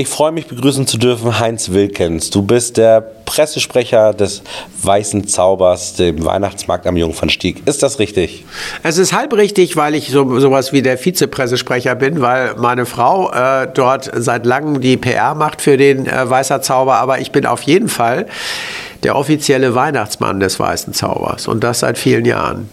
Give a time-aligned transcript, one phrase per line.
[0.00, 2.30] Ich freue mich, begrüßen zu dürfen Heinz Wilkens.
[2.30, 4.40] Du bist der Pressesprecher des
[4.80, 7.60] Weißen Zaubers, dem Weihnachtsmarkt am Jungfernstieg.
[7.66, 8.46] Ist das richtig?
[8.82, 13.30] Es ist halb richtig, weil ich so, sowas wie der Vizepressesprecher bin, weil meine Frau
[13.30, 16.94] äh, dort seit langem die PR macht für den äh, Weißer Zauber.
[16.94, 18.24] Aber ich bin auf jeden Fall
[19.02, 22.70] der offizielle Weihnachtsmann des Weißen Zaubers und das seit vielen Jahren.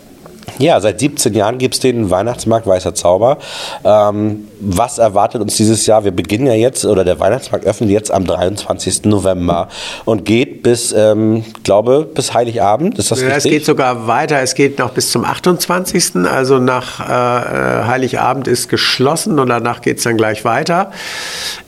[0.59, 3.37] Ja, seit 17 Jahren gibt es den Weihnachtsmarkt Weißer Zauber.
[3.83, 6.03] Ähm, was erwartet uns dieses Jahr?
[6.03, 9.05] Wir beginnen ja jetzt, oder der Weihnachtsmarkt öffnet jetzt am 23.
[9.05, 9.67] November
[10.05, 12.97] und geht bis, ähm, glaube bis Heiligabend.
[12.97, 13.45] Ist das ja, richtig?
[13.45, 14.41] Es geht sogar weiter.
[14.41, 16.25] Es geht noch bis zum 28.
[16.25, 20.91] Also nach äh, Heiligabend ist geschlossen und danach geht es dann gleich weiter.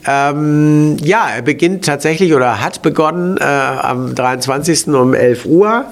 [0.06, 4.88] Ähm, ja, er beginnt tatsächlich oder hat begonnen äh, am 23.
[4.88, 5.84] um 11 Uhr.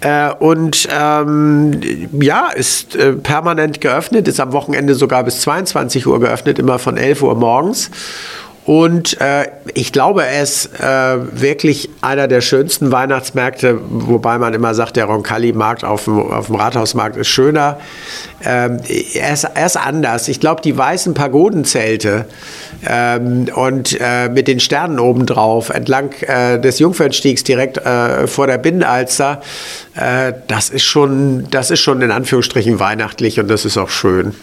[0.00, 1.80] Äh, und ähm,
[2.20, 6.96] ja, ist äh, permanent geöffnet, ist am Wochenende sogar bis 22 Uhr geöffnet, immer von
[6.96, 7.90] 11 Uhr morgens.
[8.64, 14.74] Und äh, ich glaube, er ist äh, wirklich einer der schönsten Weihnachtsmärkte, wobei man immer
[14.74, 17.78] sagt, der Roncalli-Markt auf auf dem Rathausmarkt ist schöner.
[18.44, 18.78] Ähm,
[19.14, 20.28] er, ist, er ist anders.
[20.28, 22.26] Ich glaube, die weißen Pagodenzelte
[22.88, 28.58] ähm, und äh, mit den Sternen obendrauf entlang äh, des Jungfernstiegs direkt äh, vor der
[28.58, 29.42] Binnenalster,
[29.94, 34.34] äh, das, ist schon, das ist schon in Anführungsstrichen weihnachtlich und das ist auch schön.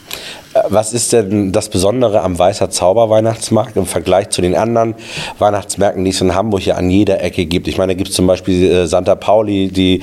[0.70, 4.96] Was ist denn das Besondere am Weißer Zauber Weihnachtsmarkt im Vergleich zu den anderen
[5.40, 7.68] Weihnachtsmärkten, die es in Hamburg ja an jeder Ecke gibt?
[7.68, 10.02] Ich meine, da gibt es zum Beispiel äh, Santa Pauli, die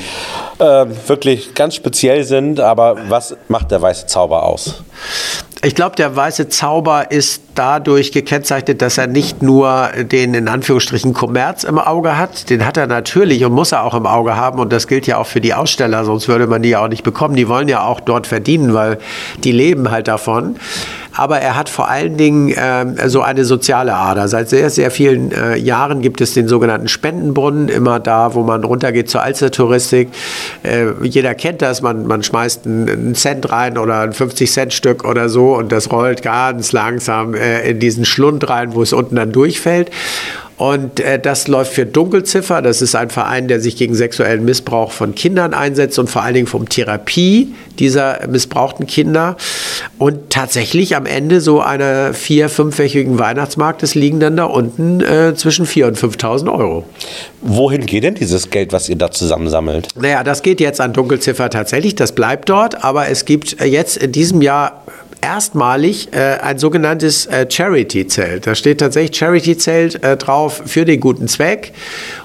[0.58, 4.82] äh, wirklich ganz speziell sind, aber was macht der Weiße Zauber aus?
[5.62, 11.14] Ich glaube, der weiße Zauber ist dadurch gekennzeichnet, dass er nicht nur den in Anführungsstrichen
[11.14, 14.58] Kommerz im Auge hat, den hat er natürlich und muss er auch im Auge haben
[14.58, 17.02] und das gilt ja auch für die Aussteller, sonst würde man die ja auch nicht
[17.02, 17.34] bekommen.
[17.34, 18.98] Die wollen ja auch dort verdienen, weil
[19.38, 20.56] die leben halt davon
[21.16, 24.28] aber er hat vor allen Dingen äh, so eine soziale Ader.
[24.28, 28.64] Seit sehr, sehr vielen äh, Jahren gibt es den sogenannten Spendenbrunnen, immer da, wo man
[28.64, 30.08] runtergeht zur Alstertouristik.
[30.62, 35.56] Äh, jeder kennt das, man, man schmeißt einen Cent rein oder ein 50-Cent-Stück oder so
[35.56, 39.90] und das rollt ganz langsam äh, in diesen Schlund rein, wo es unten dann durchfällt.
[40.56, 42.62] Und äh, das läuft für Dunkelziffer.
[42.62, 46.34] Das ist ein Verein, der sich gegen sexuellen Missbrauch von Kindern einsetzt und vor allen
[46.34, 49.36] Dingen um Therapie dieser missbrauchten Kinder.
[49.98, 55.66] Und tatsächlich am Ende so einer vier-, fünfwöchigen Weihnachtsmarktes liegen dann da unten äh, zwischen
[55.66, 56.84] 4.000 und 5.000 Euro.
[57.40, 59.88] Wohin geht denn dieses Geld, was ihr da zusammensammelt?
[59.96, 61.96] Naja, das geht jetzt an Dunkelziffer tatsächlich.
[61.96, 62.84] Das bleibt dort.
[62.84, 64.84] Aber es gibt jetzt in diesem Jahr
[65.24, 68.46] erstmalig äh, ein sogenanntes äh, Charity-Zelt.
[68.46, 71.72] Da steht tatsächlich Charity-Zelt äh, drauf für den guten Zweck.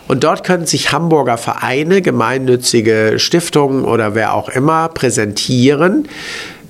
[0.10, 6.10] Und dort können sich Hamburger Vereine, gemeinnützige Stiftungen oder wer auch immer präsentieren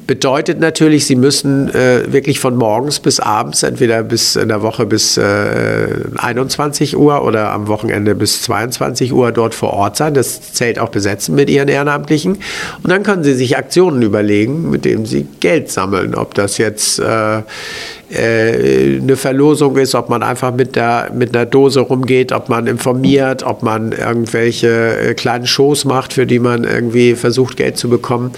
[0.09, 4.87] Bedeutet natürlich, sie müssen äh, wirklich von morgens bis abends, entweder bis in der Woche
[4.87, 10.51] bis äh, 21 Uhr oder am Wochenende bis 22 Uhr dort vor Ort sein, das
[10.51, 12.39] Zelt auch besetzen mit ihren Ehrenamtlichen.
[12.81, 16.15] Und dann können sie sich Aktionen überlegen, mit denen sie Geld sammeln.
[16.15, 17.41] Ob das jetzt äh,
[18.09, 22.65] äh eine Verlosung ist, ob man einfach mit, der, mit einer Dose rumgeht, ob man
[22.65, 27.89] informiert, ob man irgendwelche äh, kleinen Shows macht, für die man irgendwie versucht, Geld zu
[27.89, 28.31] bekommen.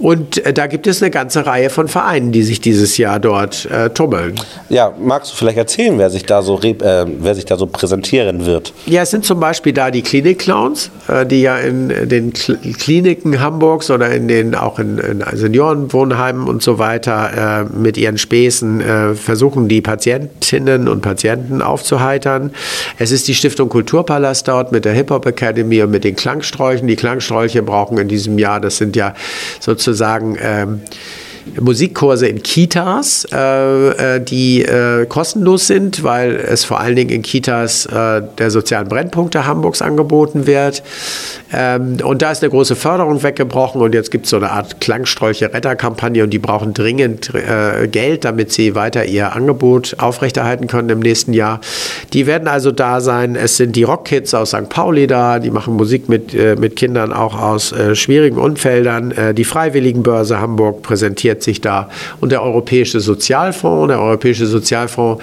[0.00, 3.66] Und äh, da gibt es eine ganze Reihe von Vereinen, die sich dieses Jahr dort
[3.66, 4.34] äh, tummeln.
[4.70, 6.74] Ja, magst du vielleicht erzählen, wer sich da so, äh,
[7.06, 8.72] wer sich da so präsentieren wird?
[8.86, 13.40] Ja, es sind zum Beispiel da die Klinik-Clowns, äh, die ja in den Kl Kliniken
[13.40, 18.80] Hamburgs oder in den auch in, in Seniorenwohnheimen und so weiter äh, mit ihren Späßen
[18.80, 22.52] äh, versuchen, die Patientinnen und Patienten aufzuheitern.
[22.98, 26.88] Es ist die Stiftung Kulturpalast dort mit der Hip-Hop Academy und mit den Klangsträuchen.
[26.88, 29.14] Die Klangsträuche brauchen in diesem Jahr, das sind ja
[29.60, 30.80] sozusagen sozusagen ähm,
[31.58, 37.22] Musikkurse in Kitas, äh, äh, die äh, kostenlos sind, weil es vor allen Dingen in
[37.22, 40.82] Kitas äh, der sozialen Brennpunkte Hamburgs angeboten wird.
[41.52, 44.80] Ähm, und da ist eine große Förderung weggebrochen und jetzt gibt es so eine Art
[44.80, 51.00] Klangstrolche-Retterkampagne und die brauchen dringend äh, Geld, damit sie weiter ihr Angebot aufrechterhalten können im
[51.00, 51.60] nächsten Jahr.
[52.12, 53.34] Die werden also da sein.
[53.34, 54.68] Es sind die Rockkids aus St.
[54.68, 59.34] Pauli da, die machen Musik mit, äh, mit Kindern auch aus schwierigen Umfeldern.
[59.36, 61.88] die Freiwilligenbörse Hamburg präsentiert sich da.
[62.20, 65.22] Und der Europäische Sozialfonds, der Europäische Sozialfonds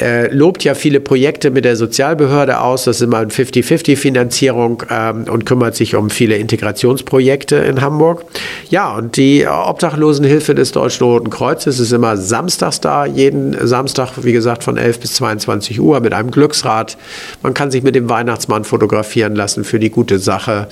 [0.00, 2.84] äh, lobt ja viele Projekte mit der Sozialbehörde aus.
[2.84, 8.24] Das ist immer eine 50-50-Finanzierung ähm, und kümmert sich um viele Integrationsprojekte in Hamburg.
[8.70, 14.32] Ja, und die Obdachlosenhilfe des Deutschen Roten Kreuzes ist immer samstags da, jeden Samstag, wie
[14.32, 16.96] gesagt, von 11 bis 22 Uhr mit einem Glücksrad.
[17.42, 20.68] Man kann sich mit dem Weihnachtsmann fotografieren lassen für die gute Sache.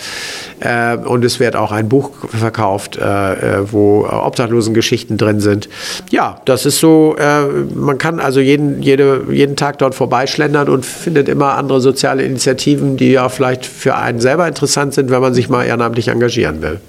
[0.61, 5.69] Äh, und es wird auch ein Buch verkauft, äh, äh wo Obdachlosengeschichten drin sind.
[6.11, 10.85] Ja, das ist so, äh, man kann also jeden, jede jeden Tag dort vorbeischlendern und
[10.85, 15.35] findet immer andere soziale Initiativen, die ja vielleicht für einen selber interessant sind, wenn man
[15.35, 16.81] sich mal ehrenamtlich engagieren will.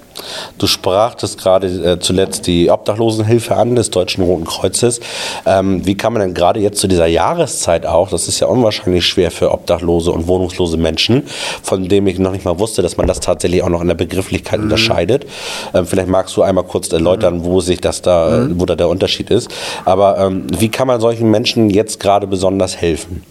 [0.58, 5.00] Du sprachtest gerade äh, zuletzt die Obdachlosenhilfe an des Deutschen Roten Kreuzes.
[5.46, 9.06] Ähm, wie kann man denn gerade jetzt zu dieser Jahreszeit auch, das ist ja unwahrscheinlich
[9.06, 11.24] schwer für obdachlose und wohnungslose Menschen,
[11.64, 13.96] von dem ich noch nicht mal wusste, dass man das tatsächlich auch noch in der
[13.96, 14.66] Begrifflichkeit mhm.
[14.66, 15.26] unterscheidet.
[15.74, 18.60] Ähm, vielleicht magst du einmal kurz erläutern, wo sich das da, mhm.
[18.60, 19.50] wo da der Unterschied ist.
[19.86, 23.24] Aber ähm, wie kann man solchen Menschen jetzt gerade besonders helfen?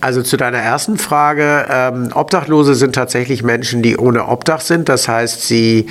[0.00, 1.66] Also zu deiner ersten Frage.
[1.70, 4.88] Ähm, Obdachlose sind tatsächlich Menschen, die ohne Obdach sind.
[4.88, 5.86] Das heißt, sie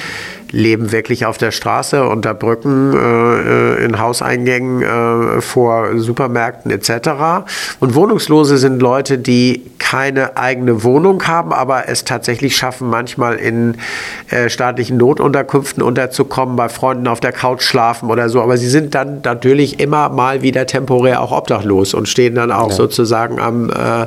[0.54, 7.44] leben wirklich auf der Straße, unter Brücken, äh, in Hauseingängen, äh, vor Supermärkten etc.
[7.80, 13.78] Und Wohnungslose sind Leute, die keine eigene Wohnung haben, aber es tatsächlich schaffen, manchmal in
[14.30, 18.40] äh, staatlichen Notunterkünften unterzukommen, bei Freunden auf der Couch schlafen oder so.
[18.40, 22.70] Aber sie sind dann natürlich immer mal wieder temporär auch obdachlos und stehen dann auch
[22.70, 22.76] ja.
[22.76, 24.06] sozusagen am, äh,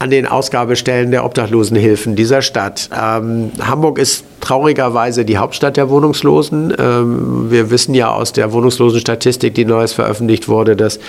[0.00, 2.88] an den Ausgabestellen der Obdachlosenhilfen dieser Stadt.
[2.90, 6.74] Ähm, Hamburg ist traurigerweise die Hauptstadt der Wohnungslosen.
[6.78, 11.00] Ähm, wir wissen ja aus der Wohnungslosenstatistik, die neues veröffentlicht wurde, dass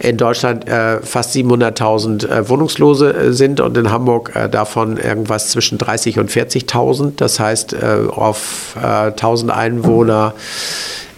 [0.00, 5.50] in Deutschland äh, fast 700.000 äh, Wohnungslose äh, sind und in Hamburg äh, davon irgendwas
[5.50, 7.12] zwischen 30 und 40.000.
[7.16, 10.34] Das heißt, äh, auf 1000 äh, Einwohner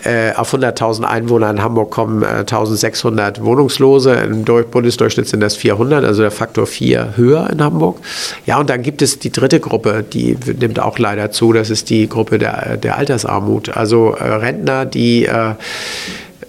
[0.05, 4.13] äh, auf 100.000 Einwohner in Hamburg kommen äh, 1.600 Wohnungslose.
[4.15, 7.99] Im Bundesdurchschnitt sind das 400, also der Faktor 4 höher in Hamburg.
[8.47, 11.53] Ja, und dann gibt es die dritte Gruppe, die nimmt auch leider zu.
[11.53, 13.77] Das ist die Gruppe der, der Altersarmut.
[13.77, 15.55] Also äh, Rentner, die äh,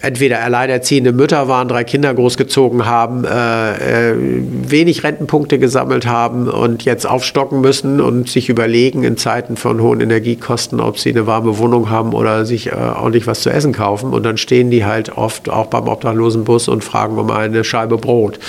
[0.02, 6.84] entweder alleinerziehende Mütter waren, drei Kinder großgezogen haben, äh, äh, wenig Rentenpunkte gesammelt haben und
[6.86, 11.58] jetzt aufstocken müssen und sich überlegen in Zeiten von hohen Energiekosten, ob sie eine warme
[11.58, 14.14] Wohnung haben oder sich äh, ordentlich was zu essen kaufen.
[14.14, 18.40] Und dann stehen die halt oft auch beim Obdachlosenbus und fragen um eine Scheibe Brot.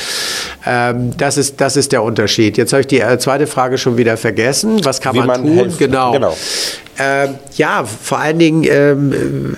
[0.66, 2.58] Ähm, das, ist, das ist der Unterschied.
[2.58, 4.84] Jetzt habe ich die äh, zweite Frage schon wieder vergessen.
[4.84, 5.54] Was kann man, man, tun?
[5.54, 5.78] Helfen.
[5.78, 6.12] Genau.
[6.12, 6.36] genau.
[7.02, 9.56] Ähm, ja, vor allen Dingen ähm,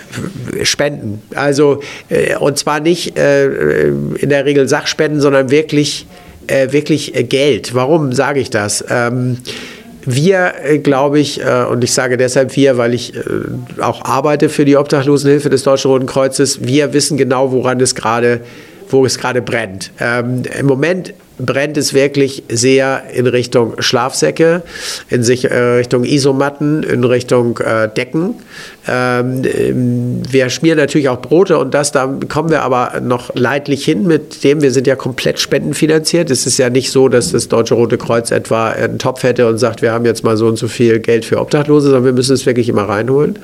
[0.63, 1.23] Spenden.
[1.35, 6.07] Also, äh, und zwar nicht äh, in der Regel Sachspenden, sondern wirklich,
[6.47, 7.75] äh, wirklich äh, Geld.
[7.75, 8.85] Warum sage ich das?
[8.89, 9.39] Ähm,
[10.05, 13.15] wir, äh, glaube ich, äh, und ich sage deshalb wir, weil ich
[13.81, 18.41] auch arbeite für die Obdachlosenhilfe des Deutschen Roten Kreuzes, wir wissen genau, woran es gerade
[18.93, 19.91] wo es gerade brennt.
[19.99, 24.63] Ähm, Im Moment brennt es wirklich sehr in Richtung Schlafsäcke,
[25.09, 28.35] in sich, äh, Richtung Isomatten, in Richtung äh, Decken.
[28.89, 33.85] Ähm, ähm, wir schmieren natürlich auch Brote und das, da kommen wir aber noch leidlich
[33.85, 36.31] hin mit dem, wir sind ja komplett spendenfinanziert.
[36.31, 39.59] Es ist ja nicht so, dass das Deutsche Rote Kreuz etwa einen Topf hätte und
[39.59, 42.35] sagt, wir haben jetzt mal so und so viel Geld für Obdachlose, sondern wir müssen
[42.35, 43.39] es wirklich immer reinholen.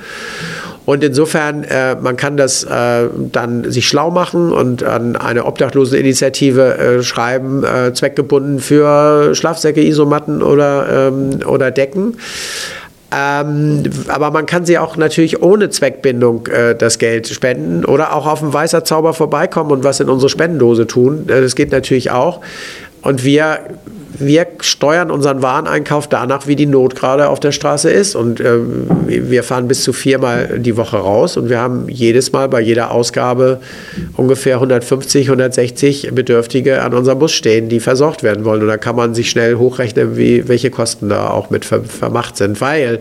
[0.89, 6.77] Und insofern, äh, man kann das äh, dann sich schlau machen und an eine Obdachloseninitiative
[6.79, 12.17] äh, schreiben, äh, zweckgebunden für Schlafsäcke, Isomatten oder, ähm, oder Decken.
[13.15, 18.25] Ähm, aber man kann sie auch natürlich ohne Zweckbindung äh, das Geld spenden oder auch
[18.25, 21.29] auf dem Weißer Zauber vorbeikommen und was in unsere Spendendose tun.
[21.29, 22.41] Äh, das geht natürlich auch.
[23.03, 23.59] Und wir
[24.19, 28.15] wir steuern unseren Wareneinkauf danach, wie die Not gerade auf der Straße ist.
[28.15, 28.57] Und äh,
[29.07, 32.91] wir fahren bis zu viermal die Woche raus und wir haben jedes Mal bei jeder
[32.91, 33.61] Ausgabe
[34.17, 38.61] ungefähr 150, 160 Bedürftige an unserem Bus stehen, die versorgt werden wollen.
[38.61, 42.61] Und da kann man sich schnell hochrechnen, wie, welche Kosten da auch mit vermacht sind.
[42.61, 42.99] Weil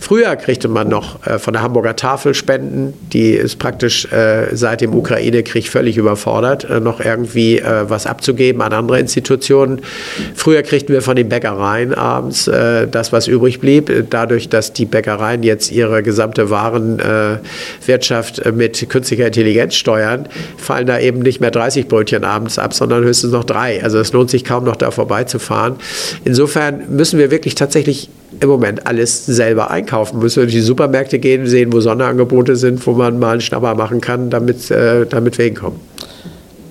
[0.00, 4.80] früher kriegte man noch äh, von der Hamburger Tafel Spenden, die ist praktisch äh, seit
[4.80, 9.82] dem Ukraine-Krieg völlig überfordert, äh, noch irgendwie äh, was abzugeben an andere Institutionen.
[10.34, 13.90] Früher kriegten wir von den Bäckereien abends äh, das, was übrig blieb.
[14.10, 20.98] Dadurch, dass die Bäckereien jetzt ihre gesamte Warenwirtschaft äh, mit künstlicher Intelligenz steuern, fallen da
[20.98, 23.82] eben nicht mehr 30 Brötchen abends ab, sondern höchstens noch drei.
[23.82, 25.76] Also es lohnt sich kaum noch da vorbeizufahren.
[26.24, 28.08] Insofern müssen wir wirklich tatsächlich
[28.40, 30.18] im Moment alles selber einkaufen.
[30.18, 33.74] Müssen wir durch die Supermärkte gehen, sehen, wo Sonderangebote sind, wo man mal einen Schnapper
[33.74, 35.80] machen kann, damit, äh, damit wir hinkommen.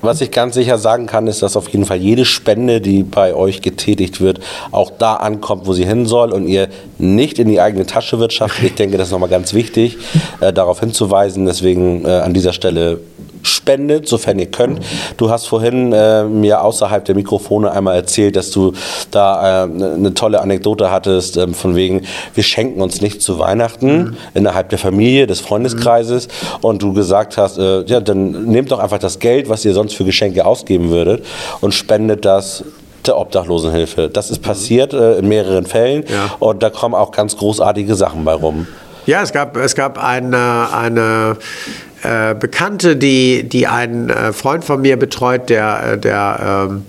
[0.05, 3.33] Was ich ganz sicher sagen kann, ist, dass auf jeden Fall jede Spende, die bei
[3.33, 4.39] euch getätigt wird,
[4.71, 8.63] auch da ankommt, wo sie hin soll und ihr nicht in die eigene Tasche wirtschaftet.
[8.63, 9.97] Ich denke, das ist nochmal ganz wichtig,
[10.41, 11.45] äh, darauf hinzuweisen.
[11.45, 13.00] Deswegen äh, an dieser Stelle
[13.45, 14.79] spendet, sofern ihr könnt.
[15.17, 18.73] Du hast vorhin äh, mir außerhalb der Mikrofone einmal erzählt, dass du
[19.11, 22.01] da äh, eine tolle Anekdote hattest, äh, von wegen,
[22.33, 24.17] wir schenken uns nicht zu Weihnachten mhm.
[24.33, 26.65] innerhalb der Familie, des Freundeskreises mhm.
[26.65, 29.95] und du gesagt hast, äh, ja, dann nehmt doch einfach das Geld, was ihr sonst
[29.95, 31.25] für Geschenke ausgeben würdet
[31.61, 32.63] und spendet das
[33.07, 34.09] der Obdachlosenhilfe.
[34.09, 36.35] Das ist passiert äh, in mehreren Fällen ja.
[36.39, 38.67] und da kommen auch ganz großartige Sachen bei rum.
[39.05, 41.94] Ja, es gab, es gab eine, eine äh,
[42.39, 46.85] Bekannte, die, die einen äh, Freund von mir betreut, der, äh, der ähm,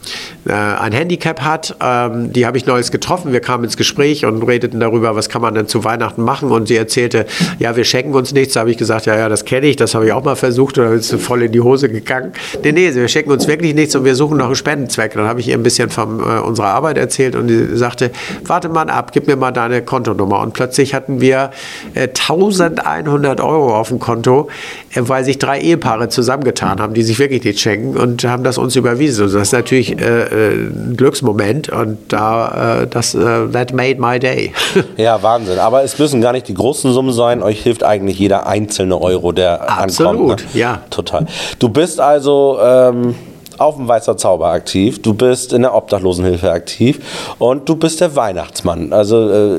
[0.46, 1.76] äh, ein Handicap hat.
[1.80, 3.32] Ähm, die habe ich neulich getroffen.
[3.32, 6.50] Wir kamen ins Gespräch und redeten darüber, was kann man denn zu Weihnachten machen.
[6.50, 7.26] Und sie erzählte,
[7.58, 8.54] ja, wir schenken uns nichts.
[8.54, 10.78] Da habe ich gesagt, ja, ja, das kenne ich, das habe ich auch mal versucht.
[10.78, 12.32] Oder ist voll in die Hose gegangen.
[12.62, 15.14] Nee, nee, wir schenken uns wirklich nichts und wir suchen noch einen Spendenzweck.
[15.14, 18.10] Dann habe ich ihr ein bisschen von äh, unserer Arbeit erzählt und sie sagte,
[18.44, 20.40] warte mal ab, gib mir mal deine Kontonummer.
[20.40, 21.50] Und plötzlich hatten wir
[21.94, 24.48] äh, 1100 Euro auf dem Konto,
[24.94, 28.58] äh, weil sich drei Ehepaare zusammengetan haben, die sich wirklich nicht schenken und haben das
[28.58, 29.24] uns überwiesen.
[29.24, 34.18] Also das ist natürlich äh, ein Glücksmoment und da äh, das äh, that made my
[34.18, 34.52] day.
[34.96, 35.58] Ja, Wahnsinn.
[35.58, 37.42] Aber es müssen gar nicht die großen Summen sein.
[37.42, 40.54] Euch hilft eigentlich jeder einzelne Euro, der Absolut, ankommt.
[40.54, 40.60] ne?
[40.60, 40.80] ja.
[40.90, 41.26] Total.
[41.58, 43.14] Du bist also ähm,
[43.58, 48.14] auf dem Weißer Zauber aktiv, du bist in der Obdachlosenhilfe aktiv und du bist der
[48.16, 48.92] Weihnachtsmann.
[48.92, 49.58] Also äh,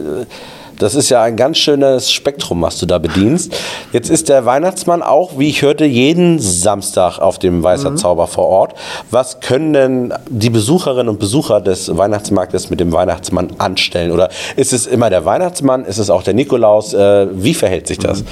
[0.80, 3.56] das ist ja ein ganz schönes Spektrum, was du da bedienst.
[3.92, 8.46] Jetzt ist der Weihnachtsmann auch, wie ich hörte, jeden Samstag auf dem Weißer Zauber vor
[8.46, 8.76] Ort.
[9.12, 14.12] Was können denn die Besucherinnen und Besucher des Weihnachtsmarktes mit dem Weihnachtsmann anstellen?
[14.12, 15.86] Oder ist es immer der Weihnachtsmann?
[15.86, 16.94] Ist es auch der Nikolaus?
[16.94, 18.24] Äh, wie verhält sich das?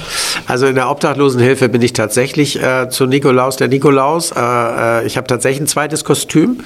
[0.47, 4.31] Also in der Obdachlosenhilfe bin ich tatsächlich äh, zu Nikolaus, der Nikolaus.
[4.31, 6.59] Äh, äh, ich habe tatsächlich ein zweites Kostüm,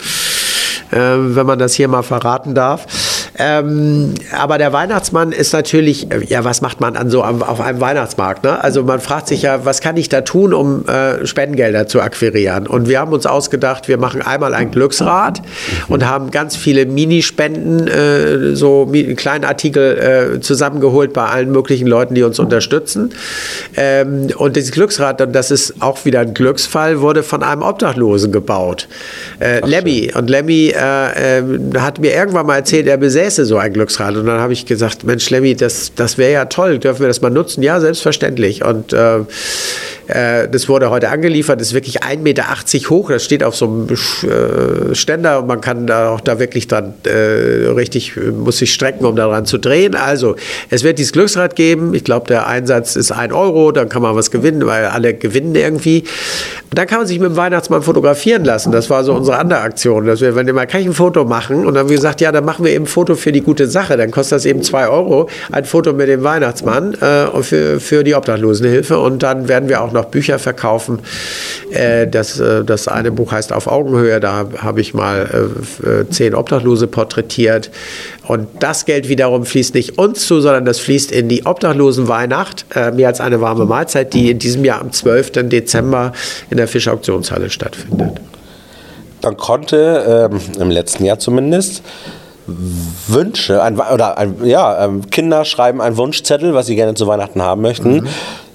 [0.91, 2.86] äh, wenn man das hier mal verraten darf.
[3.39, 7.62] Ähm, aber der Weihnachtsmann ist natürlich, äh, ja, was macht man an so am, auf
[7.62, 8.43] einem Weihnachtsmarkt?
[8.43, 8.62] Ne?
[8.62, 12.67] Also man fragt sich ja, was kann ich da tun, um äh, Spendengelder zu akquirieren?
[12.67, 15.41] Und wir haben uns ausgedacht, wir machen einmal ein Glücksrad
[15.88, 21.88] und haben ganz viele Minispenden, äh, so mi kleine Artikel äh, zusammengeholt bei allen möglichen
[21.88, 23.13] Leuten, die uns unterstützen.
[23.77, 28.34] Ähm, und dieses Glücksrad, und das ist auch wieder ein Glücksfall, wurde von einem Obdachlosen
[28.34, 28.89] gebaut.
[29.39, 30.12] Äh, Lemmy.
[30.13, 31.43] Und Lemmy äh, äh,
[31.77, 34.15] hat mir irgendwann mal erzählt, er besäße so ein Glücksrad.
[34.15, 36.79] Und dann habe ich gesagt, Mensch, Lemmy, das, das wäre ja toll.
[36.79, 37.63] Dürfen wir das mal nutzen?
[37.63, 38.63] Ja, selbstverständlich.
[38.63, 39.19] Und äh,
[40.07, 42.43] äh, das wurde heute angeliefert, ist wirklich 1,80 Meter
[42.89, 43.09] hoch.
[43.09, 46.93] Das steht auf so einem äh, Ständer und man kann da auch da wirklich dran
[47.03, 49.95] äh, richtig, muss sich strecken, um daran zu drehen.
[49.95, 50.36] Also,
[50.69, 51.93] es wird dieses Glücksrad geben.
[51.93, 55.55] Ich glaube, der Einsatz ist ein Euro, dann kann man was gewinnen, weil alle gewinnen
[55.55, 56.03] irgendwie.
[56.69, 58.71] Und dann kann man sich mit dem Weihnachtsmann fotografieren lassen.
[58.71, 60.05] Das war so unsere andere Aktion.
[60.05, 61.65] Dass wir, wenn mal, kann ich ein Foto machen?
[61.65, 63.67] Und dann haben wir gesagt, ja, dann machen wir eben ein Foto für die gute
[63.67, 63.97] Sache.
[63.97, 68.15] Dann kostet das eben zwei Euro, ein Foto mit dem Weihnachtsmann äh, für, für die
[68.15, 68.99] Obdachlosenhilfe.
[68.99, 70.99] Und dann werden wir auch noch Bücher verkaufen.
[71.71, 74.19] Äh, das, äh, das eine Buch heißt Auf Augenhöhe.
[74.19, 75.49] Da habe ich mal
[75.83, 77.71] äh, äh, zehn Obdachlose porträtiert.
[78.27, 82.91] Und das Geld wiederum fließt nicht uns zu, sondern das fließt in die Obdachlosenweihnacht, äh,
[82.91, 85.49] mehr als eine warme Mahlzeit, die in diesem Jahr am 12.
[85.49, 86.13] Dezember
[86.51, 88.21] in der Fischauktionshalle stattfindet.
[89.23, 91.81] Man konnte ähm, im letzten Jahr zumindest
[93.07, 97.41] Wünsche, ein, oder ein, ja, ähm, Kinder schreiben einen Wunschzettel, was sie gerne zu Weihnachten
[97.41, 98.07] haben möchten.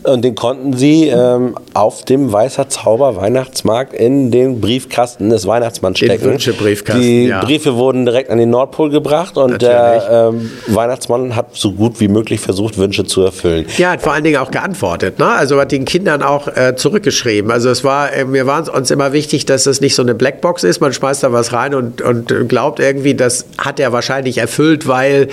[0.04, 5.98] Und den konnten sie ähm, auf dem Weißer Zauber Weihnachtsmarkt in den Briefkasten des Weihnachtsmanns
[5.98, 6.24] Den stecken.
[6.24, 7.42] Wünschebriefkasten, Die ja.
[7.42, 12.08] Briefe wurden direkt an den Nordpol gebracht und der ähm, Weihnachtsmann hat so gut wie
[12.08, 13.64] möglich versucht, Wünsche zu erfüllen.
[13.78, 15.18] Ja, hat vor allen Dingen auch geantwortet.
[15.18, 15.26] Ne?
[15.26, 17.50] Also hat den Kindern auch äh, zurückgeschrieben.
[17.50, 20.64] Also es war, äh, mir war uns immer wichtig, dass es nicht so eine Blackbox
[20.64, 20.80] ist.
[20.80, 25.28] Man schmeißt da was rein und, und glaubt irgendwie, das hat er wahrscheinlich erfüllt, weil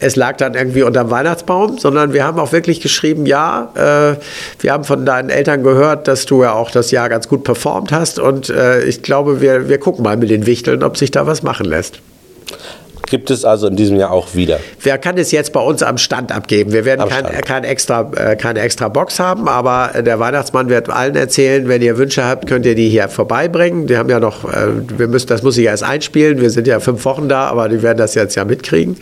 [0.00, 4.72] es lag dann irgendwie unterm Weihnachtsbaum, sondern wir haben auch wirklich geschrieben, ja, äh, wir
[4.72, 8.18] haben von deinen Eltern gehört, dass du ja auch das Jahr ganz gut performt hast
[8.18, 11.42] und äh, ich glaube, wir, wir gucken mal mit den Wichteln, ob sich da was
[11.42, 12.00] machen lässt.
[13.10, 14.60] Gibt es also in diesem Jahr auch wieder.
[14.82, 16.70] Wer kann es jetzt bei uns am Stand abgeben?
[16.72, 21.16] Wir werden kein, kein extra, äh, keine extra Box haben, aber der Weihnachtsmann wird allen
[21.16, 23.88] erzählen, wenn ihr Wünsche habt, könnt ihr die hier vorbeibringen.
[23.88, 26.40] Die haben ja noch, äh, wir müssen, das muss ich erst einspielen.
[26.40, 28.96] Wir sind ja fünf Wochen da, aber die werden das jetzt ja mitkriegen.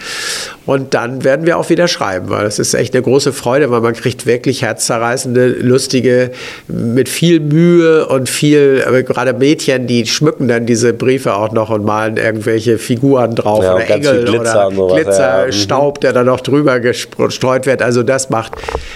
[0.69, 3.81] Und dann werden wir auch wieder schreiben, weil das ist echt eine große Freude, weil
[3.81, 6.31] man kriegt wirklich herzzerreißende, lustige,
[6.67, 11.87] mit viel Mühe und viel, gerade Mädchen, die schmücken dann diese Briefe auch noch und
[11.87, 15.47] malen irgendwelche Figuren drauf Ja, oder Engel Glitzer oder Glitzer, ja.
[15.47, 15.53] Mhm.
[15.53, 17.81] Staub, der dann noch drüber gestreut wird.
[17.81, 18.53] Also das macht,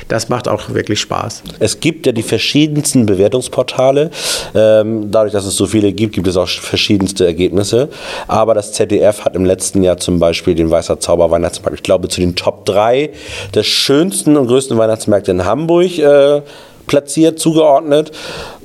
[0.09, 1.43] das macht auch wirklich Spaß.
[1.59, 4.11] Es gibt ja die verschiedensten Bewertungsportale.
[4.55, 7.89] Ähm, dadurch, dass es so viele gibt, gibt es auch verschiedenste Ergebnisse.
[8.29, 11.31] Aber das ZDF hat im letzten Jahr zum Beispiel den Weißer Zauber
[11.63, 13.11] Weihnachtsmarkt, ich glaube, zu den Top 3
[13.55, 16.43] der schönsten und größten Weihnachtsmärkte in Hamburg äh,
[16.87, 18.13] platziert, zugeordnet.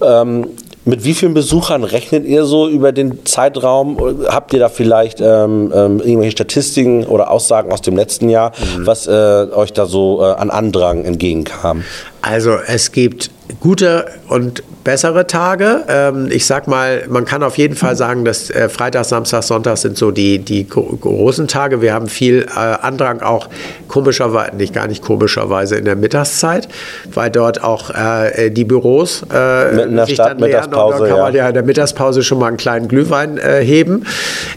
[0.01, 0.49] Ähm,
[0.85, 4.25] mit wie vielen Besuchern rechnet ihr so über den Zeitraum?
[4.29, 9.05] Habt ihr da vielleicht ähm, ähm, irgendwelche Statistiken oder Aussagen aus dem letzten Jahr, was
[9.05, 11.83] äh, euch da so äh, an Andrang entgegenkam?
[12.29, 13.31] Also es gibt
[13.61, 15.83] gute und bessere Tage.
[15.89, 19.77] Ähm, ich sag mal, man kann auf jeden Fall sagen, dass äh, Freitag, Samstag, Sonntag
[19.77, 21.81] sind so die, die großen Tage.
[21.81, 23.49] Wir haben viel äh, Andrang auch
[23.89, 26.69] komischerweise, nicht gar nicht komischerweise in der Mittagszeit,
[27.13, 30.91] weil dort auch äh, die Büros äh, Mitten in der sich Stadt, dann leeren und
[30.91, 31.47] dann kann man ja.
[31.49, 34.05] in der Mittagspause schon mal einen kleinen Glühwein heben.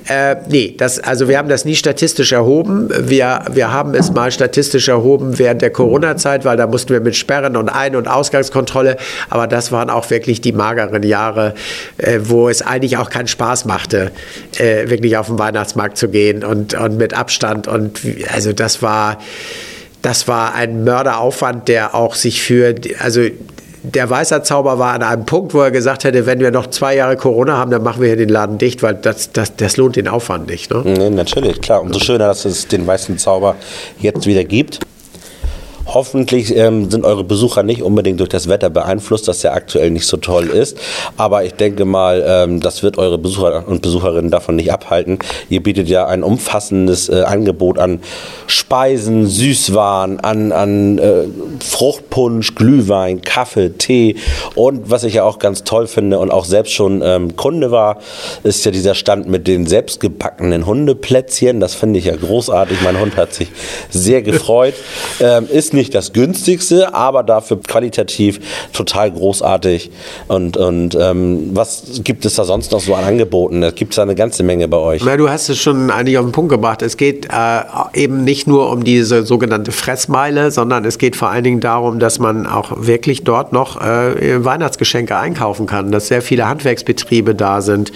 [0.09, 2.89] Äh, nee, das, also wir haben das nie statistisch erhoben.
[2.99, 7.17] Wir, wir haben es mal statistisch erhoben während der Corona-Zeit, weil da mussten wir mit
[7.17, 8.97] Sperren und Ein- und Ausgangskontrolle,
[9.29, 11.55] aber das waren auch wirklich die mageren Jahre,
[11.99, 14.11] äh, wo es eigentlich auch keinen Spaß machte,
[14.59, 18.01] äh, wirklich auf den Weihnachtsmarkt zu gehen und, und mit Abstand und
[18.33, 19.19] also das war
[20.03, 23.21] das war ein Mörderaufwand, der auch sich für, also
[23.83, 27.17] der Weißerzauber war an einem Punkt, wo er gesagt hätte, wenn wir noch zwei Jahre
[27.17, 30.09] Corona haben, dann machen wir hier den Laden dicht, weil das, das, das lohnt den
[30.09, 30.71] Aufwand nicht.
[30.71, 30.83] Ne?
[30.85, 31.81] Nee, natürlich, klar.
[31.81, 33.57] Umso schöner, dass es den weißen Zauber
[33.99, 34.81] jetzt wieder gibt.
[35.93, 40.07] Hoffentlich ähm, sind eure Besucher nicht unbedingt durch das Wetter beeinflusst, das ja aktuell nicht
[40.07, 40.79] so toll ist.
[41.17, 45.19] Aber ich denke mal, ähm, das wird eure Besucher und Besucherinnen davon nicht abhalten.
[45.49, 48.01] Ihr bietet ja ein umfassendes äh, Angebot an
[48.47, 51.25] Speisen, Süßwaren, an, an äh,
[51.59, 54.17] Fruchtpunsch, Glühwein, Kaffee, Tee.
[54.55, 57.99] Und was ich ja auch ganz toll finde und auch selbst schon ähm, Kunde war,
[58.45, 61.59] ist ja dieser Stand mit den selbstgebackenen Hundeplätzchen.
[61.59, 62.79] Das finde ich ja großartig.
[62.83, 63.49] Mein Hund hat sich
[63.91, 64.75] sehr gefreut.
[65.21, 68.41] Ähm, ist nicht das günstigste, aber dafür qualitativ
[68.75, 69.91] total großartig.
[70.29, 73.63] Und, und ähm, was gibt es da sonst noch so an Angeboten?
[73.63, 75.03] Da gibt es da eine ganze Menge bei euch.
[75.03, 76.83] Na, du hast es schon eigentlich auf den Punkt gebracht.
[76.83, 77.63] Es geht äh,
[77.95, 82.19] eben nicht nur um diese sogenannte Fressmeile, sondern es geht vor allen Dingen darum, dass
[82.19, 87.93] man auch wirklich dort noch äh, Weihnachtsgeschenke einkaufen kann, dass sehr viele Handwerksbetriebe da sind,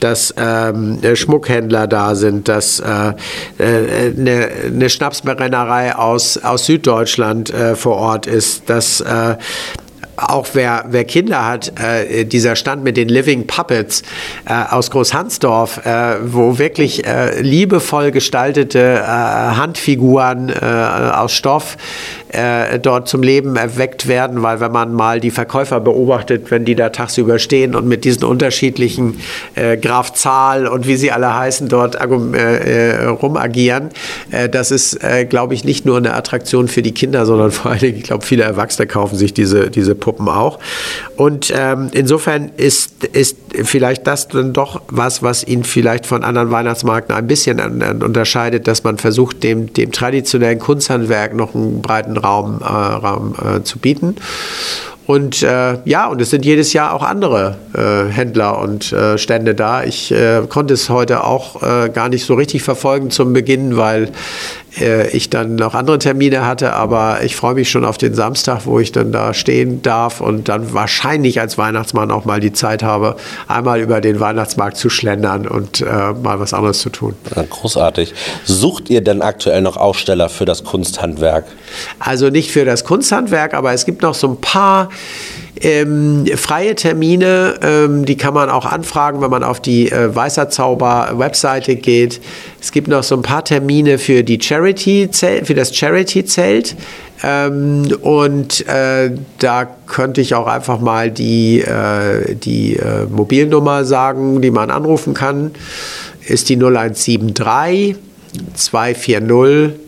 [0.00, 3.14] dass ähm, Schmuckhändler da sind, dass äh,
[3.58, 9.36] äh, eine, eine Schnapsbrennerei aus, aus Süddeutschland äh, vor Ort ist, dass äh,
[10.16, 14.02] auch wer, wer Kinder hat, äh, dieser Stand mit den Living Puppets
[14.46, 21.76] äh, aus Großhansdorf, äh, wo wirklich äh, liebevoll gestaltete äh, Handfiguren äh, aus Stoff
[22.34, 26.74] äh, dort zum Leben erweckt werden, weil wenn man mal die Verkäufer beobachtet, wenn die
[26.74, 29.20] da tagsüber stehen und mit diesen unterschiedlichen
[29.54, 33.90] äh, Graf Zahl und wie sie alle heißen dort äh, rumagieren,
[34.30, 37.70] äh, das ist, äh, glaube ich, nicht nur eine Attraktion für die Kinder, sondern vor
[37.70, 40.58] allen Dingen, ich glaube, viele Erwachsene kaufen sich diese, diese Puppen auch.
[41.16, 46.50] Und ähm, insofern ist, ist vielleicht das dann doch was, was ihn vielleicht von anderen
[46.50, 47.58] Weihnachtsmärkten ein bisschen
[48.02, 53.62] unterscheidet, dass man versucht, dem, dem traditionellen Kunsthandwerk noch einen breiten Raum, äh, Raum äh,
[53.62, 54.16] zu bieten.
[55.06, 59.54] Und äh, ja, und es sind jedes Jahr auch andere äh, Händler und äh, Stände
[59.54, 59.84] da.
[59.84, 64.10] Ich äh, konnte es heute auch äh, gar nicht so richtig verfolgen zum Beginn, weil
[64.80, 66.72] äh, ich dann noch andere Termine hatte.
[66.74, 70.48] Aber ich freue mich schon auf den Samstag, wo ich dann da stehen darf und
[70.48, 73.16] dann wahrscheinlich als Weihnachtsmann auch mal die Zeit habe,
[73.48, 77.14] einmal über den Weihnachtsmarkt zu schlendern und äh, mal was anderes zu tun.
[77.34, 78.14] Ja, großartig.
[78.44, 81.44] Sucht ihr denn aktuell noch Aussteller für das Kunsthandwerk?
[81.98, 84.88] Also nicht für das Kunsthandwerk, aber es gibt noch so ein paar
[85.60, 90.48] ähm, freie Termine, ähm, die kann man auch anfragen, wenn man auf die äh, Weißer
[90.48, 92.20] Zauber Webseite geht.
[92.60, 96.76] Es gibt noch so ein paar Termine für die Charity für das Charity Zelt.
[97.22, 104.42] Ähm, und äh, da könnte ich auch einfach mal die, äh, die äh, Mobilnummer sagen,
[104.42, 105.52] die man anrufen kann.
[106.26, 107.96] Ist die 0173
[108.54, 109.83] 240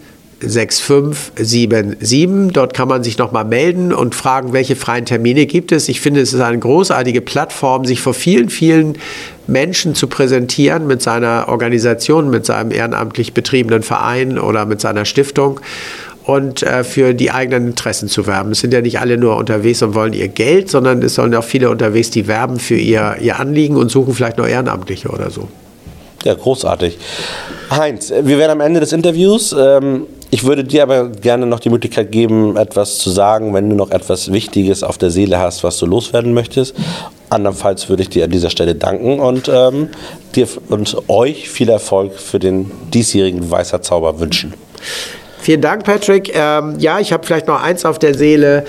[0.49, 2.53] 6577.
[2.53, 5.89] Dort kann man sich nochmal melden und fragen, welche freien Termine gibt es.
[5.89, 8.99] Ich finde, es ist eine großartige Plattform, sich vor vielen, vielen
[9.47, 15.61] Menschen zu präsentieren mit seiner Organisation, mit seinem ehrenamtlich betriebenen Verein oder mit seiner Stiftung
[16.25, 18.51] und äh, für die eigenen Interessen zu werben.
[18.51, 21.45] Es sind ja nicht alle nur unterwegs und wollen ihr Geld, sondern es sollen auch
[21.45, 25.49] viele unterwegs, die werben für ihr, ihr Anliegen und suchen vielleicht noch Ehrenamtliche oder so.
[26.25, 26.99] Ja, großartig.
[27.71, 29.55] Heinz, wir werden am Ende des Interviews.
[29.57, 33.77] Ähm, ich würde dir aber gerne noch die Möglichkeit geben, etwas zu sagen, wenn du
[33.77, 36.75] noch etwas Wichtiges auf der Seele hast, was du loswerden möchtest.
[37.31, 39.89] Andernfalls würde ich dir an dieser Stelle danken und ähm,
[40.35, 44.55] dir und euch viel Erfolg für den diesjährigen Weißer Zauber wünschen.
[45.41, 46.33] Vielen Dank, Patrick.
[46.35, 48.65] Ähm, ja, ich habe vielleicht noch eins auf der Seele.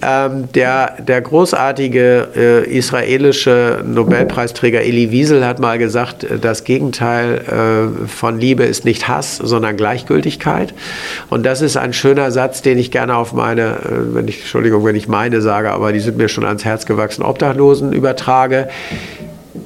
[0.00, 7.92] Ähm, der, der großartige äh, israelische Nobelpreisträger Elie Wiesel hat mal gesagt, äh, das Gegenteil
[8.04, 10.72] äh, von Liebe ist nicht Hass, sondern Gleichgültigkeit.
[11.30, 14.84] Und das ist ein schöner Satz, den ich gerne auf meine, äh, wenn ich, Entschuldigung,
[14.84, 18.68] wenn ich meine sage, aber die sind mir schon ans Herz gewachsen, Obdachlosen übertrage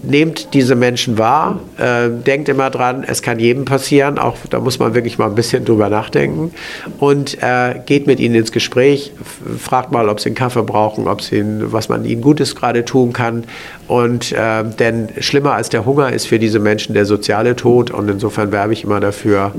[0.02, 4.78] nehmt diese Menschen wahr, äh, denkt immer dran, es kann jedem passieren, auch da muss
[4.78, 6.52] man wirklich mal ein bisschen drüber nachdenken.
[6.98, 9.12] Und äh, geht mit ihnen ins Gespräch,
[9.59, 13.12] fragt mal, ob sie einen Kaffee brauchen, ob sie, was man ihnen Gutes gerade tun
[13.12, 13.44] kann.
[13.88, 17.90] Und äh, denn schlimmer als der Hunger ist für diese Menschen der soziale Tod.
[17.90, 19.52] Und insofern werbe ich immer dafür,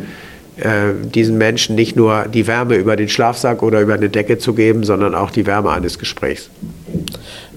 [0.57, 4.53] äh, diesen Menschen nicht nur die Wärme über den Schlafsack oder über eine Decke zu
[4.53, 6.49] geben, sondern auch die Wärme eines Gesprächs.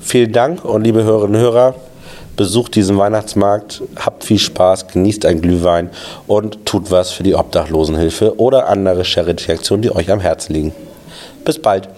[0.00, 1.74] Vielen Dank und liebe Hörerinnen und Hörer,
[2.36, 5.90] besucht diesen Weihnachtsmarkt, habt viel Spaß, genießt ein Glühwein
[6.26, 10.72] und tut was für die Obdachlosenhilfe oder andere Charity-Aktionen, die euch am Herzen liegen.
[11.44, 11.88] Bis bald.